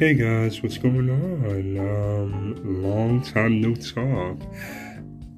[0.00, 1.78] Hey guys, what's going on?
[1.78, 4.40] Um, long time no talk.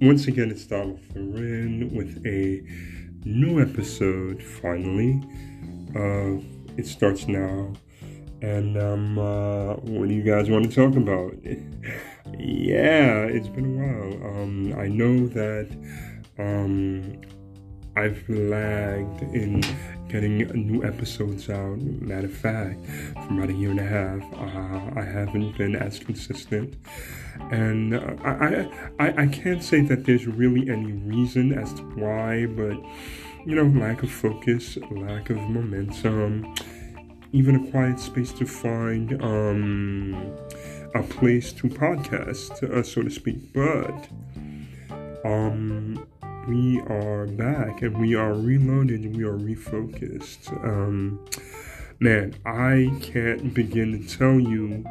[0.00, 2.62] Once again, it's Donald Florin with a
[3.28, 4.42] new episode.
[4.42, 5.22] Finally,
[5.94, 6.40] uh,
[6.78, 7.74] it starts now,
[8.40, 11.34] and um, uh, what do you guys want to talk about?
[12.38, 14.40] yeah, it's been a while.
[14.40, 15.68] Um, I know that
[16.38, 17.20] um,
[17.96, 19.62] I've lagged in
[20.08, 21.78] getting new episodes out.
[21.78, 22.78] Matter of fact,
[23.14, 26.76] for about a year and a half, uh, I haven't been as consistent,
[27.50, 32.44] and uh, I, I I can't say that there's really any reason as to why,
[32.44, 32.76] but
[33.46, 36.54] you know, lack of focus, lack of momentum,
[37.32, 40.36] even a quiet space to find um,
[40.94, 44.08] a place to podcast, uh, so to speak, but.
[45.24, 46.06] Um,
[46.46, 50.52] we are back and we are reloaded and we are refocused.
[50.64, 51.24] Um,
[51.98, 54.84] man, I can't begin to tell you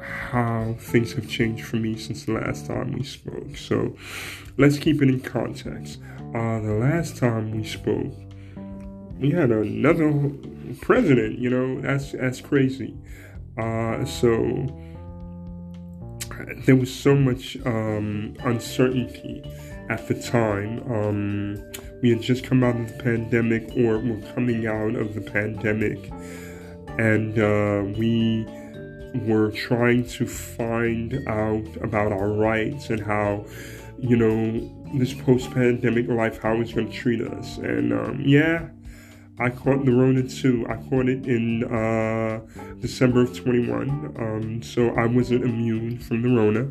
[0.00, 3.56] how things have changed for me since the last time we spoke.
[3.56, 3.96] So
[4.58, 5.98] let's keep it in context.
[6.34, 8.12] Uh, the last time we spoke,
[9.18, 10.30] we had another
[10.82, 11.38] president.
[11.38, 12.94] You know, that's that's crazy.
[13.56, 14.66] Uh, so
[16.66, 19.42] there was so much um, uncertainty
[19.88, 20.82] at the time.
[20.92, 25.20] Um, we had just come out of the pandemic, or were coming out of the
[25.20, 26.10] pandemic,
[26.98, 28.46] and uh, we
[29.24, 33.46] were trying to find out about our rights and how,
[33.98, 37.58] you know, this post pandemic life, how it's going to treat us.
[37.58, 38.68] And um, yeah,
[39.38, 40.66] I caught the Rona too.
[40.68, 42.40] I caught it in uh,
[42.80, 44.14] December of 21.
[44.18, 46.70] Um, so I wasn't immune from the Rona.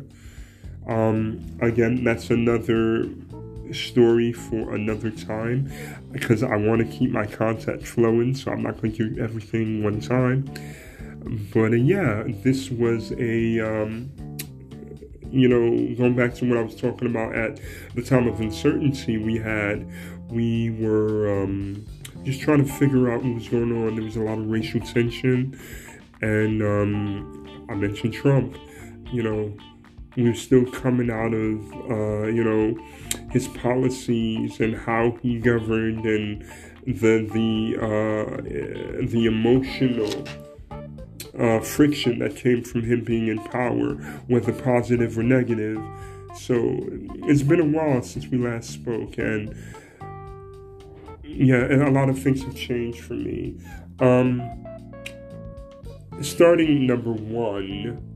[0.86, 3.08] Um, again, that's another
[3.72, 5.70] story for another time
[6.12, 9.82] because I want to keep my content flowing, so I'm not going to do everything
[9.82, 10.44] one time.
[11.52, 14.10] But uh, yeah, this was a, um,
[15.30, 17.60] you know, going back to what I was talking about at
[17.94, 19.88] the time of uncertainty we had,
[20.30, 21.84] we were um,
[22.22, 23.96] just trying to figure out what was going on.
[23.96, 25.58] There was a lot of racial tension,
[26.20, 28.56] and um, I mentioned Trump,
[29.12, 29.56] you know
[30.16, 32.74] we're still coming out of, uh, you know,
[33.30, 36.42] his policies and how he governed and
[36.86, 40.24] the the uh, the emotional
[41.38, 43.94] uh, friction that came from him being in power,
[44.28, 45.78] whether positive or negative.
[46.36, 46.56] So
[47.24, 49.54] it's been a while since we last spoke, and
[51.24, 53.58] yeah, and a lot of things have changed for me.
[53.98, 54.42] Um,
[56.22, 58.15] starting number one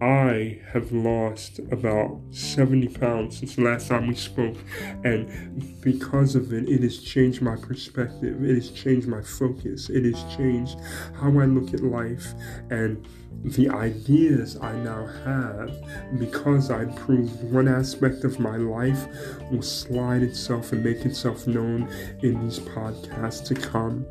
[0.00, 4.56] I have lost about 70 pounds since the last time we spoke,
[5.04, 10.04] and because of it, it has changed my perspective, it has changed my focus, it
[10.04, 10.78] has changed
[11.14, 12.34] how I look at life,
[12.68, 13.06] and
[13.44, 19.06] the ideas I now have because I proved one aspect of my life
[19.50, 21.88] will slide itself and make itself known
[22.22, 24.04] in these podcasts to come.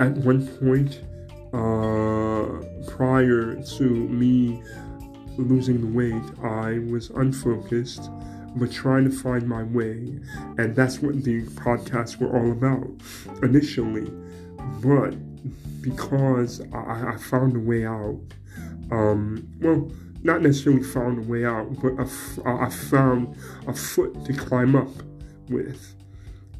[0.00, 1.00] At one point,
[1.52, 2.31] uh,
[2.88, 4.62] prior to me
[5.36, 8.10] losing the weight, I was unfocused,
[8.56, 10.18] but trying to find my way.
[10.58, 12.90] And that's what the podcasts were all about
[13.42, 14.10] initially.
[14.80, 15.14] But
[15.80, 18.20] because I, I found a way out,
[18.90, 19.90] um, well,
[20.22, 21.98] not necessarily found a way out, but
[22.46, 23.36] I found
[23.66, 24.90] a foot to climb up
[25.48, 25.94] with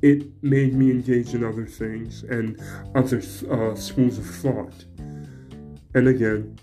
[0.03, 2.61] it made me engage in other things and
[2.95, 3.19] other
[3.51, 4.85] uh, schools of thought.
[5.95, 6.59] And again,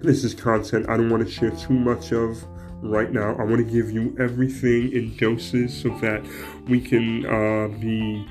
[0.00, 2.42] this is content I don't want to share too much of
[2.82, 3.36] right now.
[3.36, 6.24] I want to give you everything in doses so that
[6.68, 8.26] we can uh, be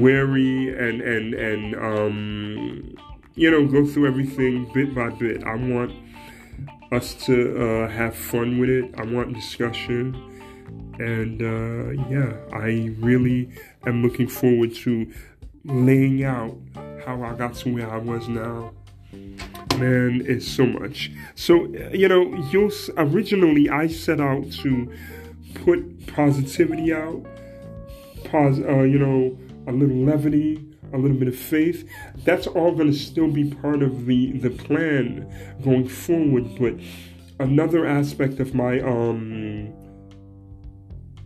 [0.00, 2.96] wary and and and um,
[3.34, 5.44] you know go through everything bit by bit.
[5.44, 5.92] I want
[6.92, 8.94] us to uh, have fun with it.
[8.98, 10.30] I want discussion.
[10.98, 13.50] And uh, yeah, I really
[13.86, 15.12] am looking forward to
[15.64, 16.56] laying out
[17.04, 18.72] how I got to where I was now.
[19.78, 21.10] Man, it's so much.
[21.34, 24.92] So, you know, you'll, originally I set out to
[25.54, 27.24] put positivity out,
[28.24, 31.88] pos, uh, you know, a little levity, a little bit of faith.
[32.24, 35.26] That's all going to still be part of the the plan
[35.62, 36.58] going forward.
[36.58, 36.74] But
[37.40, 39.72] another aspect of my um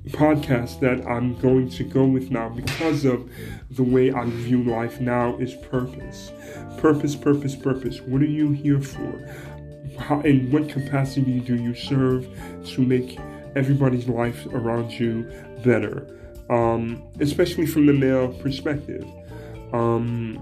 [0.08, 3.30] podcast that I'm going to go with now because of
[3.70, 6.32] the way I view life now is purpose.
[6.78, 8.00] Purpose, purpose, purpose.
[8.00, 9.28] What are you here for?
[9.98, 12.26] How, in what capacity do you serve
[12.66, 13.18] to make
[13.56, 15.24] everybody's life around you
[15.64, 16.06] better?
[16.50, 19.04] Um, especially from the male perspective.
[19.72, 20.36] Um,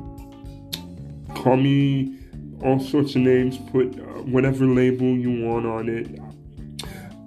[1.34, 2.18] call me
[2.62, 6.20] all sorts of names, put uh, whatever label you want on it.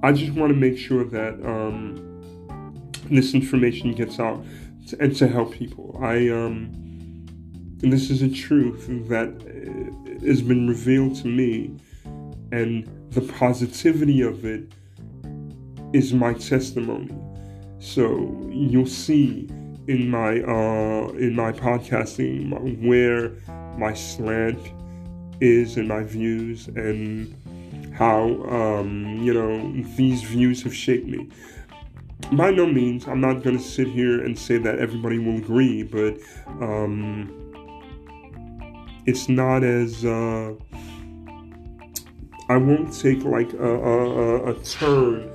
[0.01, 2.08] I just want to make sure that um,
[3.09, 4.44] this information gets out
[5.00, 6.00] and to help people.
[6.01, 6.71] I um,
[7.79, 11.77] this is a truth that uh, has been revealed to me,
[12.51, 14.71] and the positivity of it
[15.94, 17.15] is my testimony.
[17.79, 19.47] So you'll see
[19.88, 23.31] in my uh, in my podcasting where
[23.77, 24.59] my slant
[25.41, 27.35] is and my views and
[27.94, 31.29] how um, you know these views have shaped me.
[32.33, 35.83] By no means, I'm not going to sit here and say that everybody will agree,
[35.83, 36.18] but
[36.62, 37.33] um,
[39.06, 40.54] it's not as uh,
[42.50, 45.31] I won't take like a, a, a turn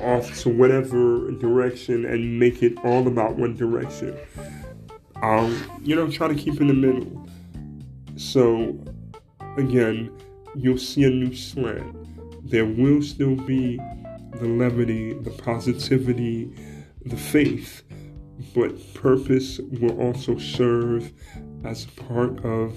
[0.00, 4.16] off to whatever direction and make it all about one direction.
[5.16, 5.50] I'll,
[5.82, 7.28] you know, try to keep in the middle.
[8.16, 8.78] So,
[9.56, 10.16] again,
[10.54, 11.96] you'll see a new slant.
[12.48, 13.80] There will still be
[14.34, 16.52] the levity, the positivity,
[17.04, 17.82] the faith,
[18.54, 21.12] but purpose will also serve
[21.64, 22.74] as a part of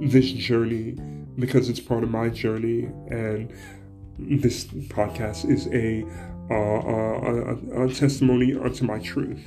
[0.00, 0.96] this journey
[1.38, 3.52] because it's part of my journey and
[4.18, 6.04] this podcast is a
[6.50, 9.40] uh, a, a, testimony unto my truth,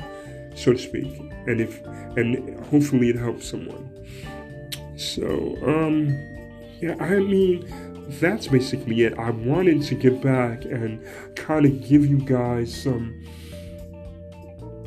[0.55, 1.85] so to speak, and if
[2.17, 3.91] and hopefully it helps someone.
[4.97, 6.07] So, um,
[6.81, 7.67] yeah, I mean,
[8.07, 9.17] that's basically it.
[9.17, 11.03] I wanted to get back and
[11.35, 13.13] kind of give you guys some,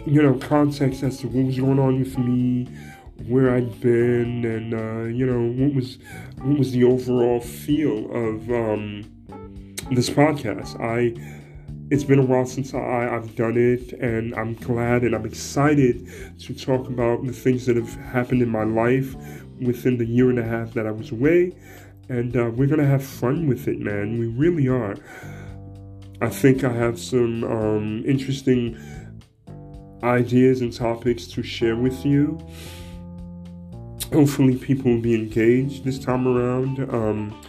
[0.06, 2.64] you know, context as to what was going on with me,
[3.26, 5.98] where I'd been, and uh, you know, what was
[6.42, 9.02] what was the overall feel of um,
[9.90, 10.80] this podcast.
[10.80, 11.14] I
[11.90, 16.06] it's been a while since I, I've done it, and I'm glad and I'm excited
[16.40, 19.14] to talk about the things that have happened in my life
[19.60, 21.54] within the year and a half that I was away.
[22.08, 24.18] And uh, we're to have fun with it, man.
[24.18, 24.96] We really are.
[26.20, 28.78] I think I have some um, interesting
[30.02, 32.38] ideas and topics to share with you.
[34.12, 36.78] Hopefully, people will be engaged this time around.
[36.92, 37.40] Um,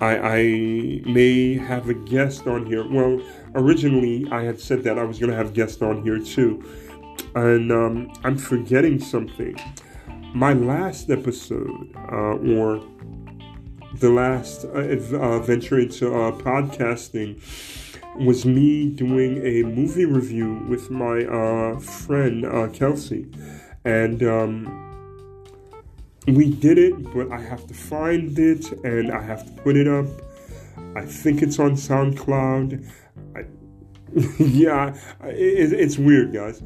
[0.00, 0.42] I, I
[1.04, 2.86] may have a guest on here.
[2.90, 3.20] Well,
[3.54, 6.64] originally I had said that I was going to have guests on here too.
[7.34, 9.56] And um, I'm forgetting something.
[10.34, 12.82] My last episode, uh, or
[13.94, 17.40] the last uh, uh, venture into uh, podcasting,
[18.18, 23.26] was me doing a movie review with my uh, friend uh, Kelsey.
[23.84, 24.90] And um,
[26.26, 29.88] we did it, but I have to find it and I have to put it
[29.88, 30.06] up.
[30.96, 32.86] I think it's on SoundCloud.
[33.36, 33.44] I,
[34.42, 34.94] yeah,
[35.24, 36.62] it, it's weird, guys.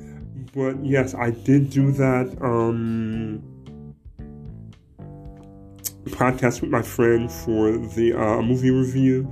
[0.55, 3.43] But yes, I did do that um,
[6.15, 9.31] podcast with my friend for the uh, movie review.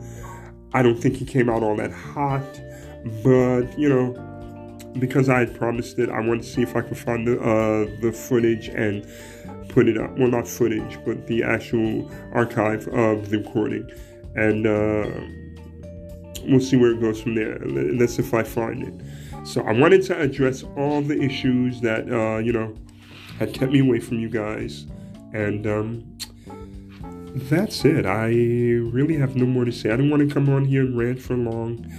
[0.75, 2.61] I don't think he came out all that hot,
[3.23, 4.12] but you know,
[4.99, 8.00] because I had promised it, I wanted to see if I could find the uh,
[8.00, 9.06] the footage and
[9.69, 10.19] put it up.
[10.19, 13.90] Well, not footage, but the actual archive of the recording.
[14.35, 15.11] And uh,
[16.46, 17.58] we'll see where it goes from there.
[17.61, 19.46] Let's if I find it.
[19.46, 22.75] So I wanted to address all the issues that, uh, you know,
[23.38, 24.87] had kept me away from you guys.
[25.33, 26.18] And um,
[27.35, 28.05] that's it.
[28.07, 29.91] I really have no more to say.
[29.91, 31.91] I didn't want to come on here and rant for long,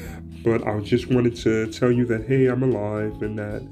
[0.44, 3.64] but I just wanted to tell you that, hey, I'm alive and that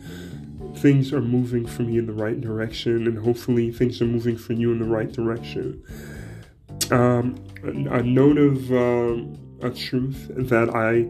[0.77, 4.53] things are moving for me in the right direction, and hopefully things are moving for
[4.53, 5.84] you in the right direction.
[6.89, 11.08] Um, a, a, note of um, a truth that I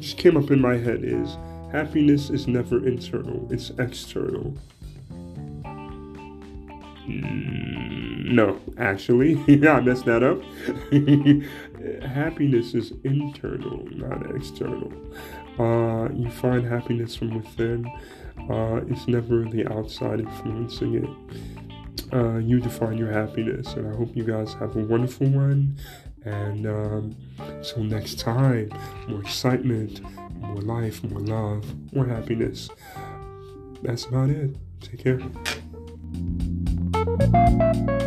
[0.00, 1.36] just came up in my head is
[1.72, 4.56] happiness is never internal, it's external.
[7.08, 10.42] No, actually, yeah, I messed that up.
[12.08, 14.92] happiness is internal, not external.
[15.58, 17.86] Uh, you find happiness from within.
[18.50, 22.12] Uh, it's never the outside influencing it.
[22.12, 25.76] Uh, you define your happiness, and I hope you guys have a wonderful one.
[26.24, 28.70] And um, until next time,
[29.08, 30.00] more excitement,
[30.40, 32.68] more life, more love, more happiness.
[33.82, 34.56] That's about it.
[34.80, 35.20] Take care.
[37.06, 38.05] Thank you.